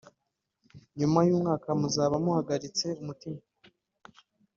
[0.99, 3.41] Nyuma y’umwaka muzaba muhagaritse umutima,